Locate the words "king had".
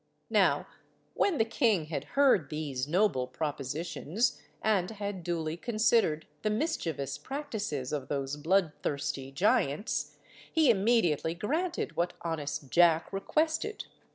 1.45-2.03